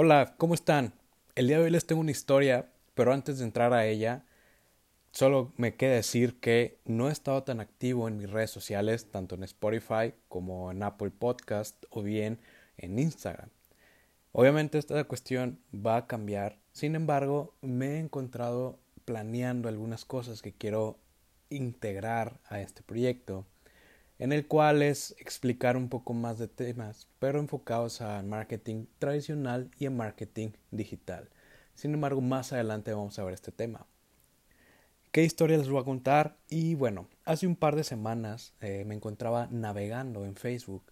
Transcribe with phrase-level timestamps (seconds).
[0.00, 0.92] Hola, ¿cómo están?
[1.34, 4.24] El día de hoy les tengo una historia, pero antes de entrar a ella,
[5.10, 9.34] solo me queda decir que no he estado tan activo en mis redes sociales, tanto
[9.34, 12.38] en Spotify como en Apple Podcast o bien
[12.76, 13.48] en Instagram.
[14.30, 20.52] Obviamente esta cuestión va a cambiar, sin embargo, me he encontrado planeando algunas cosas que
[20.52, 21.00] quiero
[21.50, 23.46] integrar a este proyecto
[24.18, 29.70] en el cual es explicar un poco más de temas, pero enfocados al marketing tradicional
[29.78, 31.28] y en marketing digital.
[31.74, 33.86] Sin embargo, más adelante vamos a ver este tema.
[35.12, 36.36] ¿Qué historia les voy a contar?
[36.48, 40.82] Y bueno, hace un par de semanas eh, me encontraba navegando en Facebook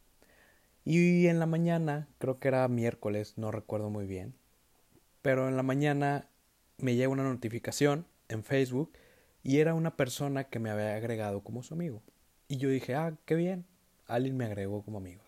[0.88, 4.34] y en la mañana, creo que era miércoles, no recuerdo muy bien,
[5.20, 6.28] pero en la mañana
[6.78, 8.92] me llega una notificación en Facebook
[9.42, 12.02] y era una persona que me había agregado como su amigo.
[12.48, 13.64] Y yo dije, ah, qué bien,
[14.06, 15.22] alguien me agregó como amigo.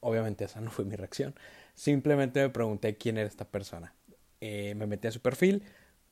[0.00, 1.34] Obviamente esa no fue mi reacción.
[1.74, 3.94] Simplemente me pregunté quién era esta persona.
[4.40, 5.62] Eh, me metí a su perfil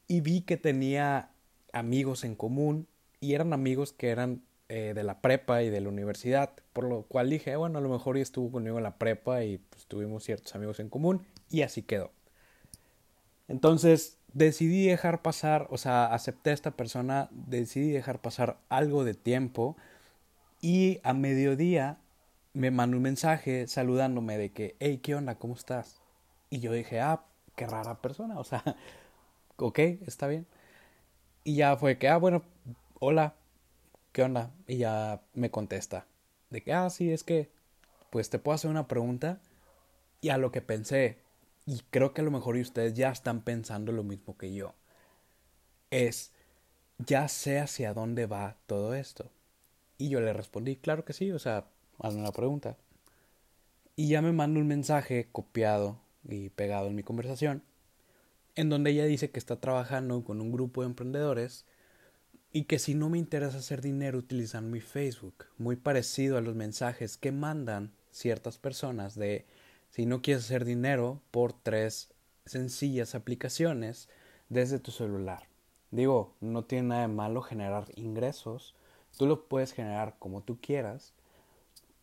[0.06, 1.30] y vi que tenía
[1.72, 2.86] amigos en común
[3.20, 7.02] y eran amigos que eran eh, de la prepa y de la universidad, por lo
[7.02, 10.22] cual dije, bueno, a lo mejor ya estuvo conmigo en la prepa y pues, tuvimos
[10.22, 12.12] ciertos amigos en común y así quedó.
[13.48, 19.14] Entonces decidí dejar pasar, o sea, acepté a esta persona, decidí dejar pasar algo de
[19.14, 19.76] tiempo
[20.60, 21.98] y a mediodía
[22.52, 25.36] me mandó un mensaje saludándome de que, hey, ¿qué onda?
[25.36, 26.00] ¿Cómo estás?
[26.50, 27.24] Y yo dije, ah,
[27.56, 28.62] qué rara persona, o sea,
[29.56, 30.46] ok, está bien.
[31.44, 32.42] Y ya fue que, ah, bueno,
[32.98, 33.34] hola,
[34.12, 34.50] ¿qué onda?
[34.66, 36.06] Y ya me contesta,
[36.50, 37.50] de que, ah, sí, es que,
[38.10, 39.40] pues te puedo hacer una pregunta.
[40.20, 41.18] Y a lo que pensé,
[41.66, 44.74] y creo que a lo mejor ustedes ya están pensando lo mismo que yo,
[45.90, 46.32] es,
[46.98, 49.30] ya sé hacia dónde va todo esto.
[50.00, 51.66] Y yo le respondí, claro que sí, o sea,
[51.98, 52.78] hazme la pregunta.
[53.96, 57.62] Y ya me manda un mensaje copiado y pegado en mi conversación,
[58.54, 61.66] en donde ella dice que está trabajando con un grupo de emprendedores
[62.50, 66.54] y que si no me interesa hacer dinero utilizando mi Facebook, muy parecido a los
[66.54, 69.44] mensajes que mandan ciertas personas de
[69.90, 72.08] si no quieres hacer dinero por tres
[72.46, 74.08] sencillas aplicaciones
[74.48, 75.42] desde tu celular.
[75.90, 78.74] Digo, no tiene nada de malo generar ingresos,
[79.16, 81.12] Tú lo puedes generar como tú quieras,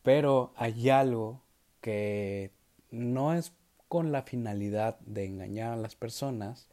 [0.03, 1.41] pero hay algo
[1.81, 2.51] que
[2.91, 3.53] no es
[3.87, 6.67] con la finalidad de engañar a las personas,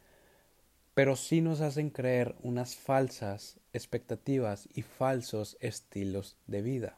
[0.93, 6.97] pero sí nos hacen creer unas falsas expectativas y falsos estilos de vida.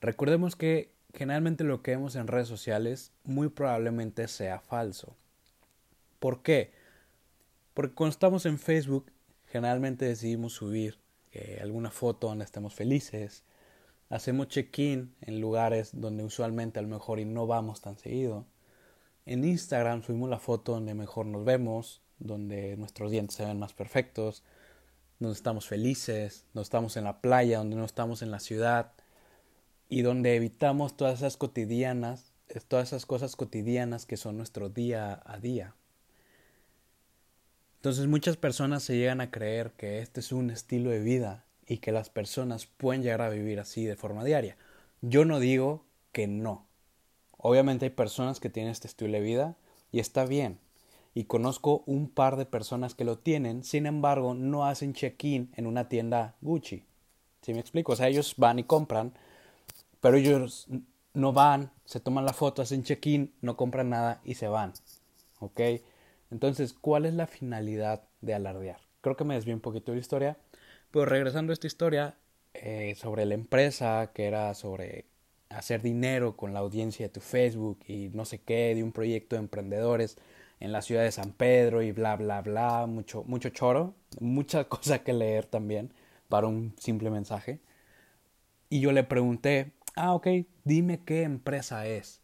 [0.00, 5.16] Recordemos que generalmente lo que vemos en redes sociales muy probablemente sea falso.
[6.18, 6.72] ¿Por qué?
[7.74, 9.10] Porque cuando estamos en Facebook
[9.46, 10.98] generalmente decidimos subir
[11.60, 13.44] alguna foto donde estemos felices.
[14.08, 18.46] Hacemos check-in en lugares donde usualmente a lo mejor y no vamos tan seguido.
[19.24, 23.72] En Instagram subimos la foto donde mejor nos vemos, donde nuestros dientes se ven más
[23.72, 24.44] perfectos,
[25.18, 28.92] donde estamos felices, donde estamos en la playa, donde no estamos en la ciudad
[29.88, 32.32] y donde evitamos todas esas cotidianas,
[32.68, 35.74] todas esas cosas cotidianas que son nuestro día a día.
[37.76, 41.78] Entonces muchas personas se llegan a creer que este es un estilo de vida y
[41.78, 44.56] que las personas pueden llegar a vivir así de forma diaria.
[45.02, 46.66] Yo no digo que no.
[47.36, 49.56] Obviamente hay personas que tienen este estilo de vida
[49.92, 50.58] y está bien.
[51.14, 55.66] Y conozco un par de personas que lo tienen, sin embargo no hacen check-in en
[55.66, 56.84] una tienda Gucci.
[57.42, 57.92] ¿Sí me explico?
[57.92, 59.12] O sea, ellos van y compran,
[60.00, 60.66] pero ellos
[61.14, 64.72] no van, se toman la foto, hacen check-in, no compran nada y se van.
[65.40, 65.60] ¿Ok?
[66.30, 68.80] Entonces, ¿cuál es la finalidad de alardear?
[69.00, 70.36] Creo que me desvié un poquito de la historia,
[70.90, 72.16] pero regresando a esta historia
[72.54, 75.06] eh, sobre la empresa, que era sobre
[75.50, 79.36] hacer dinero con la audiencia de tu Facebook y no sé qué, de un proyecto
[79.36, 80.18] de emprendedores
[80.58, 85.04] en la ciudad de San Pedro y bla, bla, bla, mucho, mucho choro, mucha cosa
[85.04, 85.92] que leer también
[86.28, 87.60] para un simple mensaje.
[88.68, 90.26] Y yo le pregunté, ah, ok,
[90.64, 92.22] dime qué empresa es.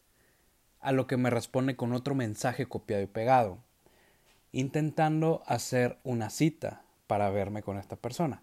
[0.81, 3.59] A lo que me responde con otro mensaje copiado y pegado
[4.53, 8.43] intentando hacer una cita para verme con esta persona.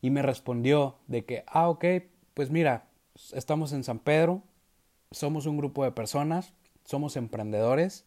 [0.00, 1.84] Y me respondió de que, ah, ok,
[2.34, 2.88] pues mira,
[3.32, 4.42] estamos en San Pedro,
[5.10, 6.52] somos un grupo de personas,
[6.84, 8.04] somos emprendedores,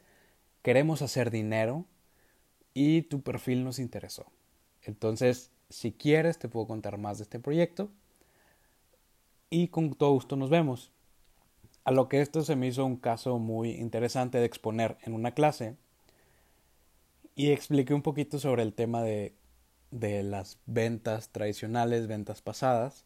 [0.62, 1.86] queremos hacer dinero
[2.74, 4.26] y tu perfil nos interesó.
[4.84, 7.90] Entonces, si quieres, te puedo contar más de este proyecto
[9.50, 10.92] y con todo gusto nos vemos.
[11.84, 15.34] A lo que esto se me hizo un caso muy interesante de exponer en una
[15.34, 15.76] clase
[17.36, 19.36] y expliqué un poquito sobre el tema de,
[19.92, 23.06] de las ventas tradicionales, ventas pasadas.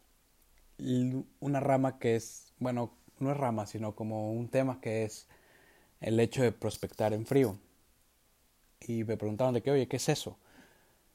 [1.40, 5.28] Una rama que es, bueno, no es rama, sino como un tema que es
[6.00, 7.58] el hecho de prospectar en frío.
[8.80, 10.38] y me preguntaron de qué, oye, ¿qué es eso?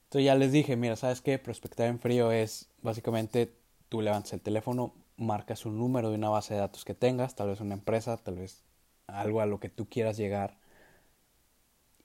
[0.05, 1.39] Entonces ya les dije, mira, ¿sabes qué?
[1.39, 3.53] Prospectar en frío es básicamente
[3.89, 7.49] tú levantas el teléfono, marcas un número de una base de datos que tengas, tal
[7.49, 8.63] vez una empresa, tal vez
[9.07, 10.59] algo a lo que tú quieras llegar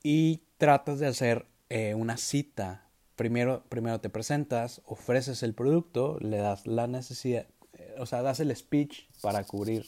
[0.02, 2.84] y tratas de hacer eh, una cita.
[3.16, 8.40] Primero, primero te presentas, ofreces el producto, le das la necesidad, eh, o sea, das
[8.40, 9.86] el speech para cubrir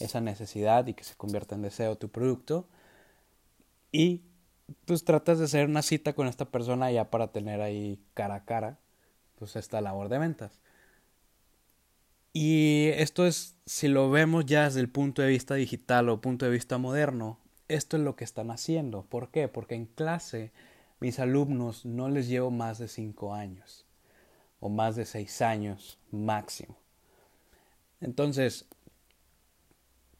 [0.00, 2.68] esa necesidad y que se convierta en deseo tu producto.
[3.92, 4.22] Y
[4.84, 8.44] pues tratas de hacer una cita con esta persona ya para tener ahí cara a
[8.44, 8.78] cara
[9.36, 10.60] pues esta labor de ventas.
[12.32, 16.44] Y esto es, si lo vemos ya desde el punto de vista digital o punto
[16.44, 19.02] de vista moderno, esto es lo que están haciendo.
[19.04, 19.48] ¿Por qué?
[19.48, 20.52] Porque en clase
[21.00, 23.84] mis alumnos no les llevo más de cinco años
[24.60, 26.76] o más de seis años máximo.
[28.00, 28.66] Entonces,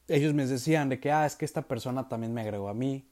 [0.09, 3.07] ellos me decían de que, ah, es que esta persona también me agregó a mí,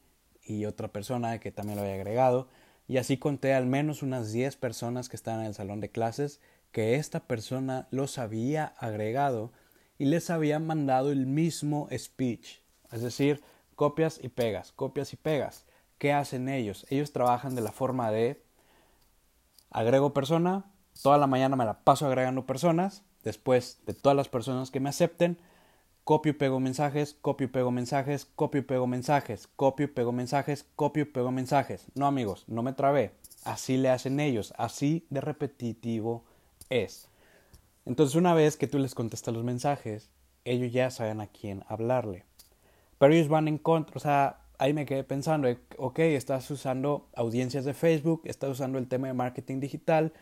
[0.44, 2.48] y otra persona que también lo había agregado.
[2.86, 6.40] Y así conté al menos unas 10 personas que estaban en el salón de clases
[6.70, 9.52] que esta persona los había agregado
[9.96, 12.58] y les había mandado el mismo speech.
[12.90, 13.42] Es decir,
[13.74, 15.64] copias y pegas, copias y pegas.
[15.98, 16.86] ¿Qué hacen ellos?
[16.90, 18.42] Ellos trabajan de la forma de
[19.70, 20.64] agrego persona,
[21.02, 24.88] toda la mañana me la paso agregando personas, después de todas las personas que me
[24.88, 25.38] acepten,
[26.04, 30.12] copio y pego mensajes, copio y pego mensajes, copio y pego mensajes, copio y pego
[30.12, 31.86] mensajes, copio y pego mensajes.
[31.94, 33.12] No amigos, no me trabé.
[33.44, 36.24] Así le hacen ellos, así de repetitivo
[36.70, 37.08] es.
[37.86, 40.10] Entonces una vez que tú les contestas los mensajes,
[40.44, 42.24] ellos ya saben a quién hablarle.
[43.04, 45.46] Pero ellos van en contra, o sea, ahí me quedé pensando,
[45.76, 50.14] ok, estás usando audiencias de Facebook, estás usando el tema de marketing digital,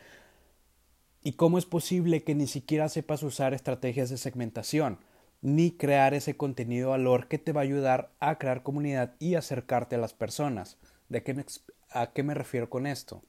[1.22, 4.98] ¿y cómo es posible que ni siquiera sepas usar estrategias de segmentación?
[5.42, 9.94] ni crear ese contenido valor que te va a ayudar a crear comunidad y acercarte
[9.94, 10.76] a las personas.
[11.08, 11.44] ¿De qué
[11.90, 13.22] ¿A qué me refiero con esto?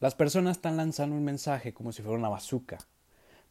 [0.00, 2.78] Las personas están lanzando un mensaje como si fuera una bazooka.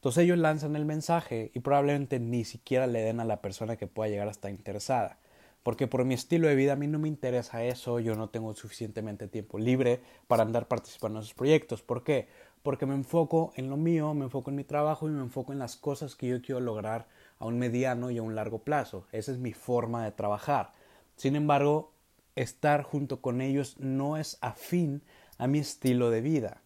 [0.02, 3.86] Entonces ellos lanzan el mensaje y probablemente ni siquiera le den a la persona que
[3.86, 5.20] pueda llegar a estar interesada.
[5.62, 8.56] Porque por mi estilo de vida a mí no me interesa eso, yo no tengo
[8.56, 11.84] suficientemente tiempo libre para andar participando en esos proyectos.
[11.84, 12.30] ¿Por qué?
[12.64, 15.60] Porque me enfoco en lo mío, me enfoco en mi trabajo y me enfoco en
[15.60, 17.08] las cosas que yo quiero lograr
[17.38, 19.06] a un mediano y a un largo plazo.
[19.12, 20.72] Esa es mi forma de trabajar.
[21.16, 21.92] Sin embargo,
[22.36, 25.04] estar junto con ellos no es afín
[25.38, 26.64] a mi estilo de vida.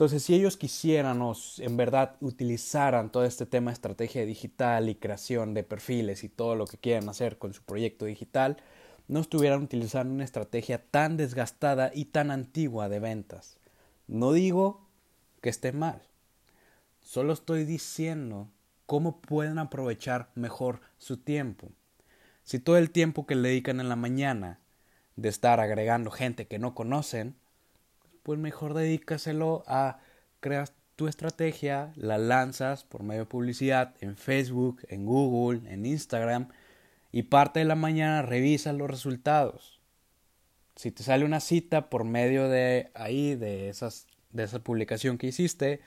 [0.00, 4.94] Entonces, si ellos quisieran o en verdad utilizaran todo este tema de estrategia digital y
[4.94, 8.56] creación de perfiles y todo lo que quieran hacer con su proyecto digital,
[9.08, 13.58] no estuvieran utilizando una estrategia tan desgastada y tan antigua de ventas.
[14.06, 14.88] No digo
[15.42, 16.00] que esté mal,
[17.02, 18.48] solo estoy diciendo
[18.86, 21.68] cómo pueden aprovechar mejor su tiempo.
[22.42, 24.60] Si todo el tiempo que le dedican en la mañana
[25.16, 27.36] de estar agregando gente que no conocen,
[28.22, 29.98] pues mejor dedícaselo a
[30.40, 36.48] crear tu estrategia, la lanzas por medio de publicidad en Facebook, en Google, en Instagram
[37.12, 39.80] y parte de la mañana revisa los resultados.
[40.76, 45.28] Si te sale una cita por medio de ahí de esas de esa publicación que
[45.28, 45.80] hiciste,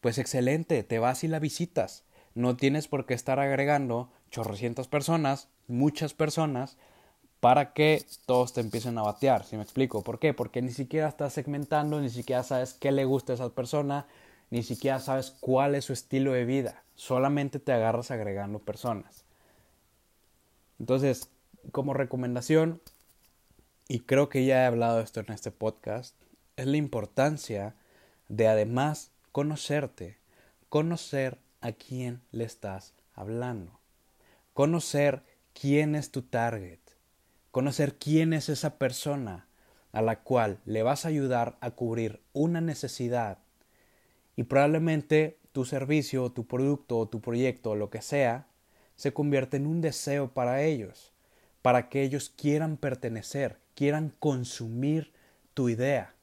[0.00, 2.04] pues excelente, te vas y la visitas.
[2.34, 6.78] No tienes por qué estar agregando chorrocientas personas, muchas personas,
[7.42, 9.42] para que todos te empiecen a batear.
[9.44, 10.04] ¿Sí me explico?
[10.04, 10.32] ¿Por qué?
[10.32, 14.06] Porque ni siquiera estás segmentando, ni siquiera sabes qué le gusta a esa persona,
[14.50, 16.84] ni siquiera sabes cuál es su estilo de vida.
[16.94, 19.24] Solamente te agarras agregando personas.
[20.78, 21.30] Entonces,
[21.72, 22.80] como recomendación,
[23.88, 26.14] y creo que ya he hablado de esto en este podcast,
[26.54, 27.74] es la importancia
[28.28, 30.16] de además conocerte,
[30.68, 33.80] conocer a quién le estás hablando.
[34.52, 36.78] Conocer quién es tu target.
[37.52, 39.46] Conocer quién es esa persona
[39.92, 43.38] a la cual le vas a ayudar a cubrir una necesidad.
[44.36, 48.46] Y probablemente tu servicio tu producto tu proyecto o lo que sea
[48.96, 51.12] se convierte en un deseo para ellos,
[51.60, 55.12] para que ellos quieran pertenecer, quieran consumir
[55.52, 56.14] tu idea.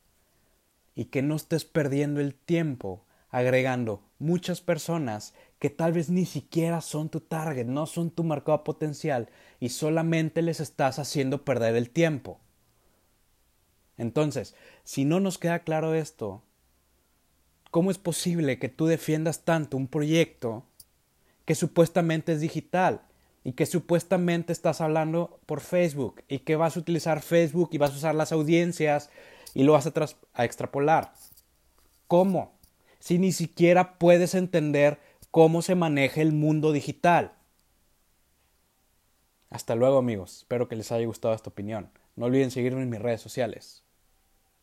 [0.96, 6.82] Y que no estés perdiendo el tiempo agregando muchas personas que tal vez ni siquiera
[6.82, 11.90] son tu target, no son tu mercado potencial y solamente les estás haciendo perder el
[11.90, 12.40] tiempo.
[13.98, 16.42] Entonces, si no nos queda claro esto,
[17.72, 20.64] ¿cómo es posible que tú defiendas tanto un proyecto
[21.44, 23.02] que supuestamente es digital
[23.44, 27.92] y que supuestamente estás hablando por Facebook y que vas a utilizar Facebook y vas
[27.92, 29.10] a usar las audiencias
[29.54, 29.94] y lo vas a,
[30.34, 31.12] a extrapolar?
[32.08, 32.60] ¿Cómo?
[33.00, 35.00] si ni siquiera puedes entender
[35.32, 37.34] cómo se maneja el mundo digital?
[39.50, 41.92] Hasta luego amigos, espero que les haya gustado esta opinión.
[42.16, 43.84] No olviden seguirme en mis redes sociales.